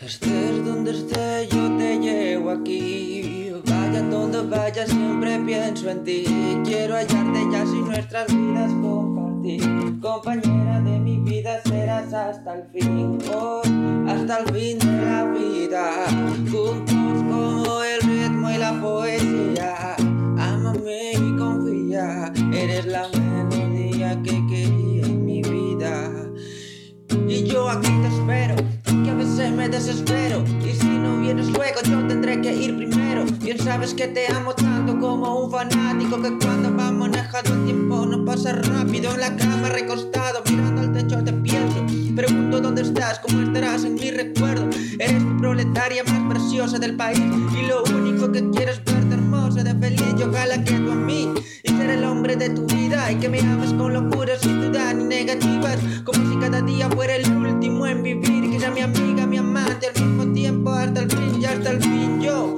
Estés 0.00 0.64
donde 0.64 0.92
esté, 0.92 1.48
yo 1.50 1.76
te 1.76 1.98
llevo 1.98 2.50
aquí. 2.50 3.50
Vaya 3.66 4.00
donde 4.02 4.42
vaya, 4.42 4.86
siempre 4.86 5.40
pienso 5.40 5.90
en 5.90 6.04
ti. 6.04 6.24
Quiero 6.64 6.94
hallarte 6.94 7.40
ya 7.50 7.66
sin 7.66 7.84
nuestras 7.86 8.28
vidas 8.28 8.70
compartir. 8.80 9.98
Compañera 10.00 10.80
de 10.82 11.00
mi 11.00 11.18
vida 11.18 11.60
serás 11.64 12.14
hasta 12.14 12.54
el 12.54 12.68
fin. 12.68 13.18
Oh, 13.34 13.60
hasta 14.06 14.38
el 14.38 14.54
fin 14.54 14.78
de 14.78 15.04
la 15.04 15.24
vida. 15.24 15.90
Juntos 16.48 16.76
como 17.28 17.82
el 17.82 18.00
ritmo 18.02 18.50
y 18.50 18.56
la 18.56 18.80
poesía. 18.80 19.96
Ámame 20.38 21.12
y 21.14 21.36
confía. 21.36 22.32
Eres 22.52 22.86
la 22.86 23.08
melodía 23.08 24.16
que 24.22 24.46
quería 24.46 24.77
Bien 33.48 33.58
sabes 33.58 33.94
que 33.94 34.08
te 34.08 34.30
amo 34.30 34.54
tanto 34.54 34.98
como 35.00 35.40
un 35.40 35.50
fanático. 35.50 36.20
Que 36.20 36.36
cuando 36.36 36.76
va 36.76 36.92
manejando 36.92 37.54
el 37.54 37.64
tiempo 37.64 38.04
no 38.04 38.22
pasa 38.22 38.52
rápido. 38.52 39.14
En 39.14 39.20
la 39.20 39.34
cama 39.36 39.70
recostado, 39.70 40.42
mirando 40.50 40.82
al 40.82 40.92
techo 40.92 41.24
te 41.24 41.32
pienso. 41.32 41.86
Pregunto 42.14 42.60
dónde 42.60 42.82
estás, 42.82 43.18
cómo 43.20 43.40
estarás 43.40 43.84
en 43.84 43.94
mi 43.94 44.10
recuerdo. 44.10 44.68
Eres 44.98 45.22
mi 45.22 45.40
proletaria 45.40 46.04
más 46.04 46.20
preciosa 46.28 46.78
del 46.78 46.96
país. 46.96 47.22
Y 47.58 47.66
lo 47.66 47.84
único 47.84 48.30
que 48.30 48.50
quiero 48.50 48.72
es 48.72 48.84
verte 48.84 49.14
hermosa 49.14 49.64
de 49.64 49.74
feliz. 49.76 50.14
Y 50.18 50.22
ojalá 50.24 50.62
que 50.62 50.74
tú 50.74 50.92
a 50.92 50.94
mí 50.94 51.32
y 51.62 51.68
ser 51.70 51.88
el 51.88 52.04
hombre 52.04 52.36
de 52.36 52.50
tu 52.50 52.66
vida. 52.66 53.10
Y 53.10 53.16
que 53.16 53.30
me 53.30 53.40
ames 53.40 53.72
con 53.72 53.94
locura 53.94 54.38
sin 54.38 54.60
duda 54.60 54.92
ni 54.92 55.04
negativas. 55.04 55.78
Como 56.04 56.30
si 56.30 56.36
cada 56.38 56.60
día 56.60 56.90
fuera 56.90 57.16
el 57.16 57.34
último 57.34 57.86
en 57.86 58.02
vivir. 58.02 58.50
Que 58.50 58.60
sea 58.60 58.70
mi 58.70 58.82
amiga, 58.82 59.26
mi 59.26 59.38
amante 59.38 59.86
al 59.86 60.04
mismo 60.04 60.30
tiempo. 60.34 60.70
Hasta 60.70 61.00
el 61.00 61.10
fin 61.10 61.40
y 61.40 61.46
hasta 61.46 61.70
el 61.70 61.82
fin 61.82 62.20
yo. 62.20 62.54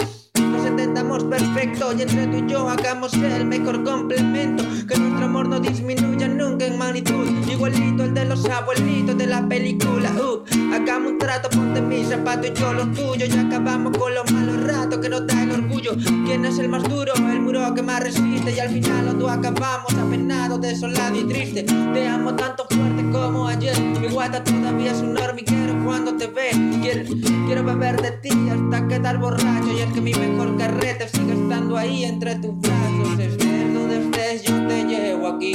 Entendamos 0.80 1.24
perfecto 1.24 1.92
y 1.92 2.00
entre 2.00 2.26
tú 2.28 2.36
y 2.38 2.50
yo 2.50 2.66
hagamos 2.66 3.12
el 3.12 3.44
mejor 3.44 3.84
complemento. 3.84 4.64
Que 4.88 4.98
nuestro 4.98 5.26
amor 5.26 5.46
no 5.46 5.60
disminuya 5.60 6.26
nunca 6.26 6.64
en 6.64 6.78
magnitud. 6.78 7.28
Igualito 7.46 8.04
el 8.04 8.14
de 8.14 8.24
los 8.24 8.46
abuelitos 8.46 9.18
de 9.18 9.26
la 9.26 9.46
película. 9.46 10.10
Uh, 10.12 10.42
hagamos 10.74 11.12
un 11.12 11.18
trato, 11.18 11.50
ponte 11.50 11.82
mi 11.82 12.02
zapato 12.02 12.46
y 12.46 12.54
yo 12.54 12.72
los 12.72 12.90
tuyos. 12.94 13.28
Y 13.28 13.38
acabamos 13.38 13.94
con 13.98 14.14
los 14.14 14.32
malos 14.32 14.56
ratos 14.64 15.00
que 15.00 15.10
nos 15.10 15.26
da 15.26 15.42
el 15.42 15.50
orgullo. 15.50 15.92
¿Quién 16.24 16.46
es 16.46 16.58
el 16.58 16.70
más 16.70 16.82
duro? 16.84 17.12
El 17.14 17.42
muro 17.42 17.74
que 17.74 17.82
más 17.82 18.02
resiste. 18.02 18.50
Y 18.56 18.58
al 18.58 18.70
final 18.70 19.04
los 19.04 19.18
dos 19.18 19.30
acabamos 19.30 19.92
apenado, 19.92 20.56
desolado 20.56 21.14
y 21.14 21.24
triste. 21.24 21.62
Te 21.62 22.08
amo 22.08 22.34
tanto 22.36 22.64
fuerte 22.70 23.04
como 23.12 23.46
ayer. 23.46 23.78
Mi 24.00 24.08
guata 24.08 24.42
todavía 24.42 24.92
es 24.92 25.02
un 25.02 25.14
hormiguero 25.18 25.74
cuando 25.84 26.16
te 26.16 26.26
ve. 26.26 26.69
Quiero, 26.80 27.64
beber 27.64 28.00
de 28.00 28.12
ti 28.12 28.30
hasta 28.48 28.88
quedar 28.88 29.18
borracho. 29.18 29.72
Y 29.76 29.80
es 29.80 29.92
que 29.92 30.00
mi 30.00 30.14
mejor 30.14 30.56
carrete 30.56 31.08
sigue 31.08 31.32
estando 31.32 31.76
ahí 31.76 32.04
entre 32.04 32.36
tus 32.36 32.58
brazos. 32.58 33.18
Estés 33.18 33.74
donde 33.74 34.04
estés, 34.04 34.42
yo 34.44 34.66
te 34.66 34.84
llevo 34.84 35.28
aquí. 35.28 35.52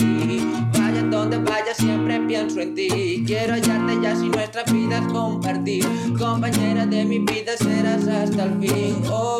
Vaya 0.77 1.03
donde 1.03 1.37
vaya, 1.39 1.73
siempre 1.73 2.19
pienso 2.21 2.59
en 2.59 2.75
ti. 2.75 3.23
Quiero 3.25 3.53
hallarte 3.53 3.99
ya 4.01 4.15
si 4.15 4.29
nuestras 4.29 4.71
vidas 4.71 5.03
compartir. 5.11 5.85
Compañera 6.17 6.85
de 6.85 7.05
mi 7.05 7.19
vida 7.19 7.57
serás 7.57 8.07
hasta 8.07 8.43
el 8.43 8.59
fin. 8.59 8.95
Oh, 9.09 9.39